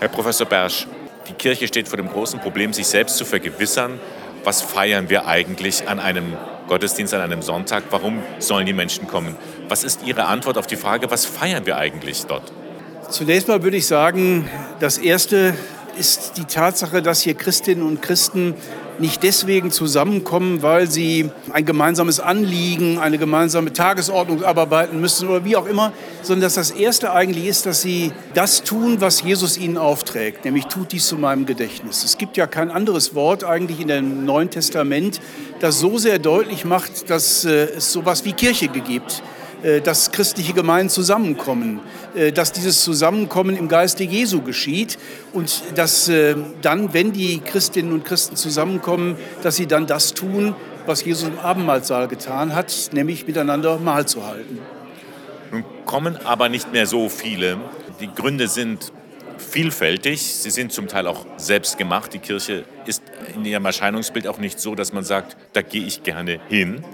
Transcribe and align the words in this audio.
Herr 0.00 0.08
Professor 0.08 0.46
Bersch, 0.46 0.86
die 1.28 1.34
Kirche 1.34 1.68
steht 1.68 1.86
vor 1.86 1.98
dem 1.98 2.08
großen 2.08 2.40
Problem, 2.40 2.72
sich 2.72 2.86
selbst 2.86 3.18
zu 3.18 3.26
vergewissern, 3.26 4.00
was 4.44 4.62
feiern 4.62 5.10
wir 5.10 5.26
eigentlich 5.26 5.86
an 5.88 6.00
einem 6.00 6.38
Gottesdienst, 6.68 7.12
an 7.12 7.20
einem 7.20 7.42
Sonntag, 7.42 7.84
warum 7.90 8.22
sollen 8.38 8.64
die 8.64 8.72
Menschen 8.72 9.06
kommen? 9.06 9.36
Was 9.68 9.84
ist 9.84 10.00
Ihre 10.06 10.24
Antwort 10.24 10.56
auf 10.56 10.66
die 10.66 10.76
Frage, 10.76 11.10
was 11.10 11.26
feiern 11.26 11.66
wir 11.66 11.76
eigentlich 11.76 12.24
dort? 12.24 12.50
Zunächst 13.10 13.46
mal 13.48 13.62
würde 13.62 13.76
ich 13.76 13.86
sagen, 13.86 14.48
das 14.78 14.96
Erste 14.96 15.54
ist 15.98 16.38
die 16.38 16.44
Tatsache, 16.44 17.02
dass 17.02 17.20
hier 17.20 17.34
Christinnen 17.34 17.86
und 17.86 18.00
Christen 18.00 18.54
nicht 19.00 19.22
deswegen 19.22 19.70
zusammenkommen, 19.70 20.62
weil 20.62 20.90
sie 20.90 21.30
ein 21.52 21.64
gemeinsames 21.64 22.20
Anliegen, 22.20 22.98
eine 22.98 23.18
gemeinsame 23.18 23.72
Tagesordnung 23.72 24.44
abarbeiten 24.44 25.00
müssen 25.00 25.28
oder 25.28 25.44
wie 25.44 25.56
auch 25.56 25.66
immer, 25.66 25.92
sondern 26.22 26.42
dass 26.42 26.54
das 26.54 26.70
Erste 26.70 27.12
eigentlich 27.12 27.46
ist, 27.46 27.66
dass 27.66 27.82
sie 27.82 28.12
das 28.34 28.62
tun, 28.62 29.00
was 29.00 29.22
Jesus 29.22 29.58
ihnen 29.58 29.78
aufträgt, 29.78 30.44
nämlich 30.44 30.66
tut 30.66 30.92
dies 30.92 31.06
zu 31.06 31.16
meinem 31.16 31.46
Gedächtnis. 31.46 32.04
Es 32.04 32.18
gibt 32.18 32.36
ja 32.36 32.46
kein 32.46 32.70
anderes 32.70 33.14
Wort 33.14 33.44
eigentlich 33.44 33.80
in 33.80 33.88
dem 33.88 34.24
Neuen 34.24 34.50
Testament, 34.50 35.20
das 35.60 35.80
so 35.80 35.98
sehr 35.98 36.18
deutlich 36.18 36.64
macht, 36.64 37.10
dass 37.10 37.44
äh, 37.44 37.68
es 37.76 37.92
sowas 37.92 38.24
wie 38.24 38.32
Kirche 38.32 38.68
gibt 38.68 39.22
dass 39.84 40.12
christliche 40.12 40.52
Gemeinden 40.52 40.90
zusammenkommen, 40.90 41.80
äh, 42.14 42.32
dass 42.32 42.52
dieses 42.52 42.82
Zusammenkommen 42.82 43.56
im 43.56 43.68
Geiste 43.68 44.04
Jesu 44.04 44.42
geschieht 44.42 44.98
und 45.32 45.62
dass 45.74 46.08
äh, 46.08 46.34
dann, 46.62 46.92
wenn 46.94 47.12
die 47.12 47.40
Christinnen 47.40 47.92
und 47.92 48.04
Christen 48.04 48.36
zusammenkommen, 48.36 49.16
dass 49.42 49.56
sie 49.56 49.66
dann 49.66 49.86
das 49.86 50.14
tun, 50.14 50.54
was 50.86 51.04
Jesus 51.04 51.28
im 51.28 51.38
Abendmahlsaal 51.38 52.08
getan 52.08 52.54
hat, 52.54 52.90
nämlich 52.92 53.26
miteinander 53.26 53.78
Mahl 53.78 54.06
zu 54.06 54.26
halten. 54.26 54.58
Nun 55.50 55.64
kommen 55.84 56.16
aber 56.24 56.48
nicht 56.48 56.72
mehr 56.72 56.86
so 56.86 57.08
viele. 57.08 57.58
Die 58.00 58.08
Gründe 58.12 58.48
sind 58.48 58.92
vielfältig. 59.38 60.22
Sie 60.22 60.50
sind 60.50 60.72
zum 60.72 60.88
Teil 60.88 61.06
auch 61.06 61.26
selbst 61.36 61.76
gemacht. 61.78 62.12
Die 62.12 62.18
Kirche 62.18 62.64
ist 62.86 63.02
in 63.34 63.44
ihrem 63.44 63.64
Erscheinungsbild 63.64 64.26
auch 64.26 64.38
nicht 64.38 64.60
so, 64.60 64.74
dass 64.74 64.92
man 64.92 65.04
sagt, 65.04 65.36
da 65.52 65.62
gehe 65.62 65.84
ich 65.84 66.02
gerne 66.02 66.40
hin. 66.48 66.84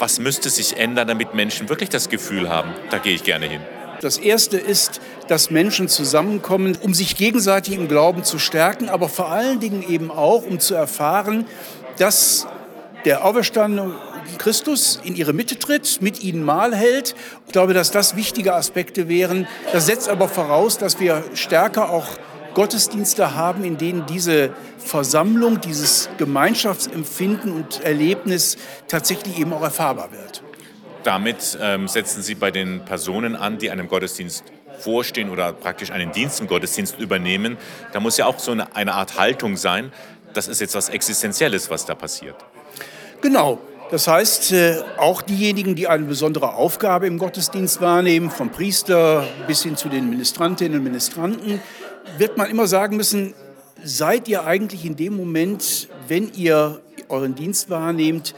Was 0.00 0.18
müsste 0.18 0.48
sich 0.48 0.78
ändern, 0.78 1.08
damit 1.08 1.34
Menschen 1.34 1.68
wirklich 1.68 1.90
das 1.90 2.08
Gefühl 2.08 2.48
haben, 2.48 2.72
da 2.90 2.96
gehe 2.96 3.14
ich 3.14 3.22
gerne 3.22 3.44
hin? 3.44 3.60
Das 4.00 4.16
Erste 4.16 4.56
ist, 4.56 4.98
dass 5.28 5.50
Menschen 5.50 5.88
zusammenkommen, 5.88 6.78
um 6.80 6.94
sich 6.94 7.16
gegenseitig 7.16 7.74
im 7.74 7.86
Glauben 7.86 8.24
zu 8.24 8.38
stärken, 8.38 8.88
aber 8.88 9.10
vor 9.10 9.30
allen 9.30 9.60
Dingen 9.60 9.84
eben 9.86 10.10
auch, 10.10 10.46
um 10.46 10.58
zu 10.58 10.74
erfahren, 10.74 11.44
dass 11.98 12.46
der 13.04 13.26
auferstandene 13.26 13.94
Christus 14.38 14.98
in 15.04 15.16
ihre 15.16 15.34
Mitte 15.34 15.58
tritt, 15.58 16.00
mit 16.00 16.22
ihnen 16.22 16.42
Mahl 16.44 16.74
hält. 16.74 17.14
Ich 17.46 17.52
glaube, 17.52 17.74
dass 17.74 17.90
das 17.90 18.16
wichtige 18.16 18.54
Aspekte 18.54 19.06
wären. 19.06 19.46
Das 19.74 19.84
setzt 19.84 20.08
aber 20.08 20.28
voraus, 20.28 20.78
dass 20.78 20.98
wir 20.98 21.22
stärker 21.34 21.90
auch 21.90 22.06
Gottesdienste 22.54 23.34
haben, 23.34 23.64
in 23.64 23.78
denen 23.78 24.06
diese 24.06 24.50
Versammlung, 24.78 25.60
dieses 25.60 26.08
Gemeinschaftsempfinden 26.18 27.52
und 27.52 27.82
Erlebnis 27.82 28.56
tatsächlich 28.88 29.38
eben 29.38 29.52
auch 29.52 29.62
erfahrbar 29.62 30.12
wird. 30.12 30.42
Damit 31.04 31.58
ähm, 31.60 31.88
setzen 31.88 32.22
Sie 32.22 32.34
bei 32.34 32.50
den 32.50 32.84
Personen 32.84 33.34
an, 33.36 33.58
die 33.58 33.70
einem 33.70 33.88
Gottesdienst 33.88 34.44
vorstehen 34.78 35.30
oder 35.30 35.52
praktisch 35.52 35.90
einen 35.90 36.12
Dienst 36.12 36.40
im 36.40 36.46
Gottesdienst 36.46 36.98
übernehmen. 36.98 37.56
Da 37.92 38.00
muss 38.00 38.16
ja 38.16 38.26
auch 38.26 38.38
so 38.38 38.52
eine, 38.52 38.74
eine 38.74 38.94
Art 38.94 39.18
Haltung 39.18 39.56
sein. 39.56 39.92
Das 40.34 40.48
ist 40.48 40.60
jetzt 40.60 40.74
was 40.74 40.88
Existenzielles, 40.88 41.70
was 41.70 41.86
da 41.86 41.94
passiert. 41.94 42.36
Genau. 43.20 43.60
Das 43.90 44.06
heißt, 44.06 44.52
äh, 44.52 44.82
auch 44.98 45.20
diejenigen, 45.20 45.74
die 45.74 45.88
eine 45.88 46.04
besondere 46.04 46.54
Aufgabe 46.54 47.08
im 47.08 47.18
Gottesdienst 47.18 47.80
wahrnehmen, 47.80 48.30
vom 48.30 48.50
Priester 48.50 49.26
bis 49.48 49.64
hin 49.64 49.76
zu 49.76 49.88
den 49.88 50.08
Ministrantinnen 50.08 50.78
und 50.78 50.84
Ministranten, 50.84 51.60
wird 52.18 52.36
man 52.36 52.50
immer 52.50 52.66
sagen 52.66 52.96
müssen, 52.96 53.34
seid 53.82 54.28
ihr 54.28 54.44
eigentlich 54.44 54.84
in 54.84 54.96
dem 54.96 55.16
Moment, 55.16 55.88
wenn 56.08 56.32
ihr 56.34 56.80
euren 57.08 57.34
Dienst 57.34 57.70
wahrnehmt, 57.70 58.34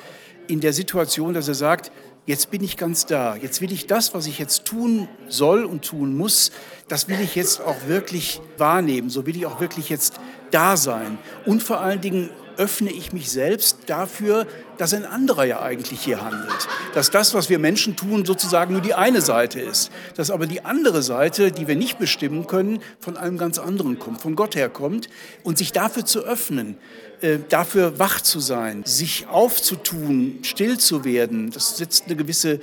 in 0.48 0.60
der 0.60 0.72
Situation, 0.72 1.34
dass 1.34 1.48
ihr 1.48 1.54
sagt, 1.54 1.90
jetzt 2.26 2.50
bin 2.50 2.62
ich 2.62 2.76
ganz 2.76 3.06
da, 3.06 3.36
jetzt 3.36 3.60
will 3.60 3.72
ich 3.72 3.86
das, 3.86 4.14
was 4.14 4.26
ich 4.26 4.38
jetzt 4.38 4.64
tun 4.64 5.08
soll 5.28 5.64
und 5.64 5.84
tun 5.84 6.16
muss, 6.16 6.52
das 6.88 7.08
will 7.08 7.20
ich 7.20 7.34
jetzt 7.34 7.60
auch 7.60 7.86
wirklich 7.86 8.40
wahrnehmen, 8.58 9.10
so 9.10 9.26
will 9.26 9.36
ich 9.36 9.46
auch 9.46 9.60
wirklich 9.60 9.88
jetzt 9.88 10.20
da 10.50 10.76
sein. 10.76 11.18
Und 11.46 11.62
vor 11.62 11.80
allen 11.80 12.00
Dingen 12.00 12.30
öffne 12.56 12.90
ich 12.90 13.12
mich 13.12 13.30
selbst 13.30 13.78
dafür, 13.86 14.46
dass 14.78 14.94
ein 14.94 15.04
anderer 15.04 15.44
ja 15.44 15.62
eigentlich 15.62 16.00
hier 16.00 16.22
handelt. 16.22 16.68
Dass 16.94 17.10
das, 17.10 17.34
was 17.34 17.50
wir 17.50 17.58
Menschen 17.58 17.96
tun, 17.96 18.24
sozusagen 18.24 18.72
nur 18.72 18.82
die 18.82 18.94
eine 18.94 19.20
Seite 19.20 19.60
ist. 19.60 19.90
Dass 20.16 20.30
aber 20.30 20.46
die 20.46 20.64
andere 20.64 21.02
Seite, 21.02 21.52
die 21.52 21.68
wir 21.68 21.76
nicht 21.76 21.98
bestimmen 21.98 22.46
können, 22.46 22.80
von 23.00 23.16
einem 23.16 23.38
ganz 23.38 23.58
anderen 23.58 23.98
kommt, 23.98 24.20
von 24.20 24.36
Gott 24.36 24.56
herkommt. 24.56 25.08
Und 25.42 25.58
sich 25.58 25.72
dafür 25.72 26.04
zu 26.04 26.20
öffnen, 26.20 26.76
äh, 27.22 27.38
dafür 27.48 27.98
wach 27.98 28.20
zu 28.20 28.40
sein, 28.40 28.82
sich 28.84 29.28
aufzutun, 29.28 30.40
still 30.42 30.78
zu 30.78 31.04
werden, 31.04 31.50
das 31.50 31.76
setzt 31.76 32.06
eine 32.06 32.16
gewisse 32.16 32.58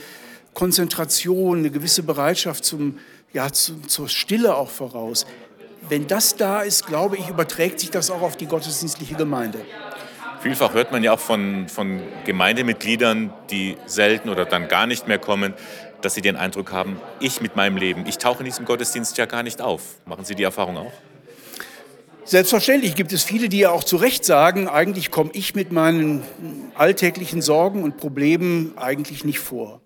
Konzentration, 0.54 1.60
eine 1.60 1.72
gewisse 1.72 2.04
Bereitschaft 2.04 2.66
zum, 2.66 2.98
ja, 3.32 3.52
zu, 3.54 3.80
zur 3.88 4.10
Stille 4.10 4.56
auch 4.56 4.70
voraus. 4.70 5.26
Wenn 5.90 6.06
das 6.06 6.36
da 6.36 6.62
ist, 6.62 6.86
glaube 6.86 7.18
ich, 7.18 7.30
überträgt 7.30 7.80
sich 7.80 7.90
das 7.90 8.12
auch 8.12 8.22
auf 8.22 8.38
die 8.38 8.46
gottesdienstliche 8.46 9.16
Gemeinde. 9.16 9.60
Vielfach 10.40 10.76
hört 10.76 10.92
man 10.92 11.04
ja 11.04 11.14
auch 11.14 11.20
von, 11.20 11.68
von 11.68 12.00
Gemeindemitgliedern, 12.26 13.34
die 13.50 13.76
selten 13.88 14.30
oder 14.30 14.46
dann 14.46 14.68
gar 14.68 14.86
nicht 14.86 15.08
mehr 15.08 15.18
kommen, 15.18 15.56
dass 16.02 16.14
sie 16.14 16.22
den 16.22 16.36
Eindruck 16.36 16.72
haben, 16.72 17.02
ich 17.20 17.42
mit 17.42 17.56
meinem 17.56 17.76
Leben, 17.76 18.06
ich 18.06 18.20
tauche 18.20 18.40
in 18.40 18.46
diesem 18.46 18.66
Gottesdienst 18.66 19.18
ja 19.18 19.26
gar 19.26 19.42
nicht 19.42 19.62
auf. 19.62 19.82
Machen 20.06 20.24
Sie 20.26 20.36
die 20.36 20.44
Erfahrung 20.44 20.78
auch? 20.78 20.94
Selbstverständlich 22.24 22.94
gibt 22.94 23.12
es 23.12 23.24
viele, 23.24 23.50
die 23.50 23.58
ja 23.58 23.72
auch 23.72 23.84
zu 23.84 23.98
Recht 23.98 24.24
sagen, 24.24 24.68
eigentlich 24.68 25.10
komme 25.10 25.32
ich 25.34 25.56
mit 25.56 25.72
meinen 25.72 26.24
alltäglichen 26.76 27.42
Sorgen 27.42 27.82
und 27.82 27.98
Problemen 27.98 28.78
eigentlich 28.78 29.26
nicht 29.26 29.40
vor. 29.40 29.82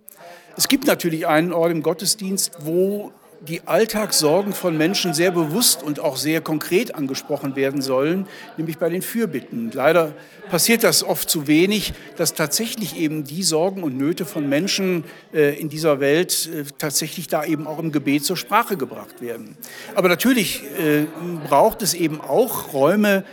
Es 0.57 0.67
gibt 0.67 0.85
natürlich 0.85 1.25
einen 1.25 1.53
Ort 1.53 1.71
im 1.71 1.81
Gottesdienst, 1.81 2.57
wo 2.59 3.13
die 3.47 3.61
Alltagssorgen 3.65 4.53
von 4.53 4.77
Menschen 4.77 5.13
sehr 5.13 5.31
bewusst 5.31 5.83
und 5.83 5.99
auch 5.99 6.15
sehr 6.15 6.39
konkret 6.39 6.95
angesprochen 6.95 7.55
werden 7.55 7.81
sollen, 7.81 8.27
nämlich 8.57 8.77
bei 8.77 8.89
den 8.89 9.01
Fürbitten. 9.01 9.71
Leider 9.73 10.13
passiert 10.49 10.83
das 10.83 11.03
oft 11.03 11.29
zu 11.29 11.47
wenig, 11.47 11.93
dass 12.15 12.33
tatsächlich 12.33 12.97
eben 12.97 13.25
die 13.25 13.43
Sorgen 13.43 13.83
und 13.83 13.97
Nöte 13.97 14.25
von 14.25 14.47
Menschen 14.47 15.03
äh, 15.33 15.59
in 15.59 15.67
dieser 15.67 15.99
Welt 15.99 16.49
äh, 16.53 16.63
tatsächlich 16.77 17.27
da 17.27 17.43
eben 17.43 17.67
auch 17.67 17.79
im 17.79 17.91
Gebet 17.91 18.23
zur 18.23 18.37
Sprache 18.37 18.77
gebracht 18.77 19.21
werden. 19.21 19.57
Aber 19.95 20.07
natürlich 20.07 20.63
äh, 20.79 21.05
braucht 21.47 21.81
es 21.81 21.93
eben 21.93 22.21
auch 22.21 22.73
Räume, 22.73 23.25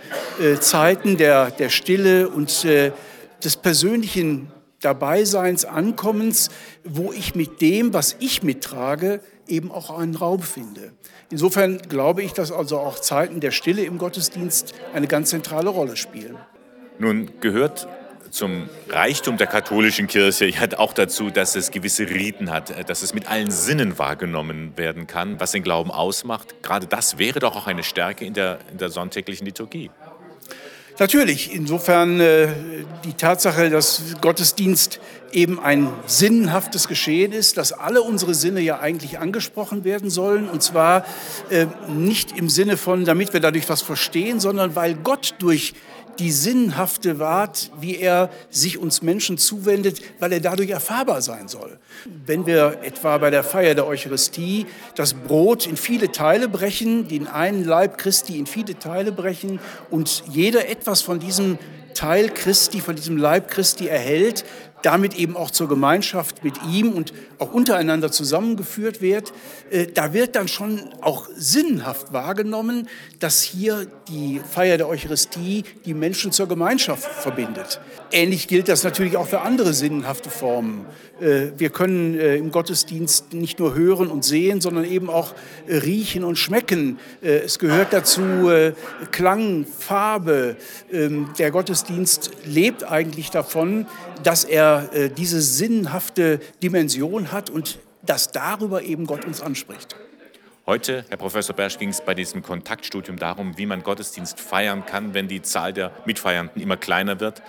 Zeiten 0.61 1.17
der, 1.17 1.51
der 1.51 1.69
Stille 1.69 2.29
und 2.29 2.65
des 2.65 3.57
persönlichen 3.57 4.51
Dabeiseins, 4.81 5.65
Ankommens, 5.65 6.49
wo 6.85 7.13
ich 7.13 7.35
mit 7.35 7.61
dem, 7.61 7.93
was 7.93 8.17
ich 8.19 8.43
mittrage, 8.43 9.21
eben 9.47 9.71
auch 9.71 9.97
einen 9.97 10.15
Raum 10.15 10.43
finde. 10.43 10.93
Insofern 11.31 11.79
glaube 11.89 12.23
ich, 12.23 12.33
dass 12.33 12.51
also 12.51 12.79
auch 12.79 12.99
Zeiten 12.99 13.41
der 13.41 13.51
Stille 13.51 13.85
im 13.85 13.99
Gottesdienst 13.99 14.75
eine 14.95 15.07
ganz 15.07 15.31
zentrale 15.31 15.69
Rolle 15.69 15.97
spielen. 15.97 16.37
Nun 16.99 17.31
gehört 17.41 17.89
zum 18.31 18.69
Reichtum 18.89 19.37
der 19.37 19.47
katholischen 19.47 20.07
Kirche 20.07 20.47
ja 20.47 20.79
auch 20.79 20.93
dazu, 20.93 21.31
dass 21.31 21.57
es 21.57 21.71
gewisse 21.71 22.09
Riten 22.09 22.51
hat, 22.51 22.89
dass 22.89 23.03
es 23.03 23.13
mit 23.13 23.29
allen 23.29 23.51
Sinnen 23.51 23.99
wahrgenommen 23.99 24.73
werden 24.77 25.07
kann, 25.07 25.41
was 25.41 25.53
den 25.53 25.63
Glauben 25.63 25.91
ausmacht. 25.91 26.63
Gerade 26.63 26.87
das 26.87 27.19
wäre 27.19 27.41
doch 27.41 27.57
auch 27.57 27.67
eine 27.67 27.83
Stärke 27.83 28.25
in 28.25 28.35
der, 28.35 28.59
in 28.71 28.79
der 28.79 28.89
sonntäglichen 28.89 29.47
Liturgie. 29.47 29.91
Natürlich, 31.01 31.55
insofern 31.55 32.21
äh, 32.21 32.49
die 33.07 33.15
Tatsache, 33.15 33.71
dass 33.71 34.03
Gottesdienst 34.21 35.01
eben 35.33 35.59
ein 35.59 35.89
sinnhaftes 36.05 36.89
Geschehen 36.89 37.33
ist, 37.33 37.57
dass 37.57 37.73
alle 37.73 38.03
unsere 38.03 38.35
Sinne 38.35 38.61
ja 38.61 38.81
eigentlich 38.81 39.19
angesprochen 39.19 39.85
werden 39.85 40.11
sollen. 40.11 40.47
Und 40.47 40.63
zwar 40.63 41.07
äh, 41.49 41.69
nicht 41.89 42.37
im 42.37 42.51
Sinne 42.51 42.77
von, 42.77 43.07
damit 43.07 43.33
wir 43.33 43.41
dadurch 43.41 43.67
was 43.71 43.81
verstehen, 43.81 44.41
sondern 44.41 44.77
weil 44.77 44.95
Gott 44.95 45.37
durch 45.39 45.73
die 46.21 46.31
sinnhafte 46.31 47.19
Art, 47.25 47.71
wie 47.81 47.97
er 47.97 48.29
sich 48.51 48.77
uns 48.77 49.01
Menschen 49.01 49.39
zuwendet, 49.39 50.03
weil 50.19 50.33
er 50.33 50.41
dadurch 50.41 50.69
erfahrbar 50.69 51.23
sein 51.23 51.49
soll. 51.49 51.79
Wenn 52.27 52.47
wir 52.47 52.81
etwa 52.83 53.17
bei 53.17 53.31
der 53.31 53.43
Feier 53.43 53.75
der 53.75 53.87
Eucharistie 53.87 54.67
das 54.95 55.15
Brot 55.15 55.67
in 55.67 55.79
viele 55.79 56.13
Teile 56.13 56.49
brechen, 56.49 57.09
den 57.09 57.27
einen 57.27 57.65
Leib 57.65 57.97
Christi 57.97 58.39
in 58.39 58.47
viele 58.47 58.79
Teile 58.79 59.13
brechen 59.13 59.61
und 59.89 60.23
jeder 60.31 60.69
etwas 60.69 60.90
von 61.03 61.21
diesem 61.21 61.59
Teil 61.95 62.29
Christi, 62.31 62.81
von 62.81 62.97
diesem 62.97 63.17
Leib 63.17 63.51
Christi 63.51 63.89
erhält, 63.89 64.45
damit 64.83 65.15
eben 65.17 65.37
auch 65.37 65.51
zur 65.51 65.69
Gemeinschaft 65.69 66.45
mit 66.45 66.55
ihm 66.65 66.93
und 66.93 67.13
auch 67.39 67.53
untereinander 67.53 68.11
zusammengeführt 68.13 69.01
wird, 69.01 69.33
äh, 69.71 69.87
da 69.87 70.13
wird 70.13 70.37
dann 70.37 70.49
schon 70.49 70.81
auch 71.01 71.29
sinnhaft 71.35 72.13
wahrgenommen, 72.13 72.89
dass 73.19 73.43
hier 73.43 73.87
die 74.09 74.41
Feier 74.49 74.77
der 74.77 74.89
Eucharistie 74.89 75.65
die 75.85 75.95
Menschen 75.95 76.33
zur 76.33 76.49
Gemeinschaft 76.49 77.05
verbindet. 77.05 77.81
Ähnlich 78.13 78.49
gilt 78.49 78.69
das 78.69 78.83
natürlich 78.83 79.17
auch 79.17 79.27
für 79.27 79.41
andere 79.43 79.73
sinnhafte 79.73 80.31
Formen. 80.31 80.87
Äh, 81.21 81.53
wir 81.57 81.71
können 81.71 82.19
äh, 82.19 82.37
im 82.37 82.51
Gottesdienst 82.51 83.33
nicht 83.33 83.59
nur 83.59 83.75
hören 83.75 84.09
und 84.09 84.25
sehen, 84.25 84.61
sondern 84.61 84.85
eben 84.85 85.09
auch 85.11 85.35
riechen 85.69 86.25
und 86.25 86.37
schmecken. 86.37 86.99
Es 87.21 87.59
gehört 87.59 87.93
dazu 87.93 88.51
Klang, 89.11 89.67
Farbe. 89.67 90.57
Ähm, 90.93 91.31
der 91.39 91.51
Gottesdienst 91.51 92.31
lebt 92.45 92.85
eigentlich 92.85 93.31
davon, 93.31 93.87
dass 94.23 94.45
er 94.45 94.70
äh, 94.79 95.11
diese 95.11 95.41
sinnhafte 95.41 96.41
Dimension 96.63 97.33
hat 97.33 97.51
und 97.51 97.79
dass 98.03 98.33
darüber 98.33 98.83
eben 98.83 99.07
Gott 99.07 99.25
uns 99.25 99.41
anspricht. 99.41 99.97
Heute, 100.67 101.05
Herr 101.09 101.17
Professor 101.17 101.57
Bersch, 101.57 101.79
ging 101.79 101.89
es 101.89 102.01
bei 102.01 102.15
diesem 102.15 102.43
Kontaktstudium 102.43 103.19
darum, 103.19 103.59
wie 103.59 103.67
man 103.67 103.83
Gottesdienst 103.83 104.39
feiern 104.39 104.87
kann, 104.87 105.15
wenn 105.15 105.27
die 105.27 105.43
Zahl 105.43 105.73
der 105.73 105.91
Mitfeiernden 106.05 106.63
immer 106.63 106.77
kleiner 106.77 107.19
wird. 107.19 107.43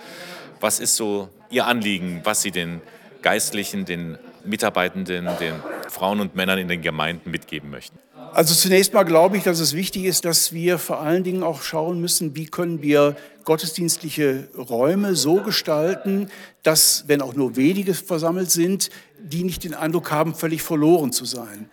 Was 0.60 0.80
ist 0.80 0.96
so 0.96 1.28
Ihr 1.50 1.66
Anliegen, 1.66 2.22
was 2.24 2.42
Sie 2.42 2.50
den 2.50 2.80
Geistlichen, 3.22 3.84
den 3.84 4.18
Mitarbeitenden, 4.44 5.28
den 5.38 5.54
Frauen 5.92 6.20
und 6.20 6.34
Männern 6.34 6.58
in 6.58 6.68
den 6.68 6.82
Gemeinden 6.82 7.30
mitgeben 7.30 7.70
möchten? 7.70 7.98
Also 8.32 8.54
zunächst 8.54 8.94
mal 8.94 9.02
glaube 9.02 9.36
ich, 9.36 9.42
dass 9.42 9.60
es 9.60 9.74
wichtig 9.74 10.04
ist, 10.04 10.24
dass 10.24 10.52
wir 10.54 10.78
vor 10.78 11.00
allen 11.00 11.22
Dingen 11.22 11.42
auch 11.42 11.60
schauen 11.62 12.00
müssen, 12.00 12.34
wie 12.34 12.46
können 12.46 12.80
wir 12.80 13.14
gottesdienstliche 13.44 14.48
Räume 14.56 15.14
so 15.16 15.42
gestalten, 15.42 16.30
dass, 16.62 17.04
wenn 17.08 17.20
auch 17.20 17.34
nur 17.34 17.56
wenige 17.56 17.92
versammelt 17.92 18.50
sind, 18.50 18.88
die 19.18 19.44
nicht 19.44 19.64
den 19.64 19.74
Eindruck 19.74 20.10
haben, 20.10 20.34
völlig 20.34 20.62
verloren 20.62 21.12
zu 21.12 21.26
sein. 21.26 21.68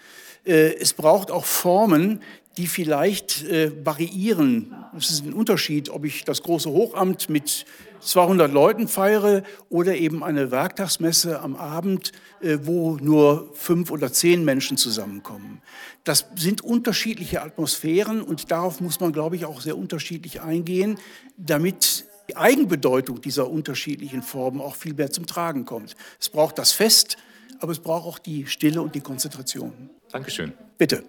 Äh, 0.46 0.76
es 0.76 0.94
braucht 0.94 1.32
auch 1.32 1.46
Formen, 1.46 2.22
die 2.60 2.68
vielleicht 2.68 3.46
äh, 3.46 3.72
variieren. 3.86 4.76
Es 4.98 5.12
ist 5.12 5.26
ein 5.26 5.32
Unterschied, 5.32 5.90
ob 5.90 6.04
ich 6.04 6.26
das 6.26 6.44
große 6.44 6.70
Hochamt 6.70 7.30
mit 7.30 7.66
200 8.02 8.52
Leuten 8.52 8.90
feiere 8.90 9.44
oder 9.70 9.96
eben 9.96 10.26
eine 10.26 10.52
Werktagsmesse 10.52 11.40
am 11.40 11.56
Abend, 11.56 12.12
äh, 12.42 12.58
wo 12.64 12.98
nur 12.98 13.52
fünf 13.54 13.92
oder 13.92 14.12
zehn 14.12 14.44
Menschen 14.44 14.76
zusammenkommen. 14.76 15.62
Das 16.04 16.26
sind 16.36 16.62
unterschiedliche 16.62 17.42
Atmosphären 17.42 18.22
und 18.22 18.52
darauf 18.52 18.82
muss 18.82 19.00
man, 19.00 19.14
glaube 19.14 19.38
ich, 19.38 19.46
auch 19.46 19.62
sehr 19.62 19.78
unterschiedlich 19.78 20.42
eingehen, 20.42 21.00
damit 21.38 22.08
die 22.28 22.36
Eigenbedeutung 22.36 23.22
dieser 23.22 23.50
unterschiedlichen 23.50 24.22
Formen 24.22 24.60
auch 24.60 24.76
viel 24.76 24.96
mehr 24.96 25.12
zum 25.12 25.26
Tragen 25.26 25.64
kommt. 25.64 25.96
Es 26.20 26.28
braucht 26.28 26.58
das 26.58 26.74
Fest, 26.74 27.16
aber 27.62 27.72
es 27.72 27.80
braucht 27.80 28.06
auch 28.06 28.20
die 28.20 28.48
Stille 28.48 28.82
und 28.82 28.96
die 28.96 29.02
Konzentration. 29.02 29.90
Dankeschön. 30.12 30.52
Bitte. 30.78 31.06